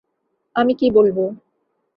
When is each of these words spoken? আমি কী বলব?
আমি 0.55 0.73
কী 0.75 0.87
বলব? 0.91 1.17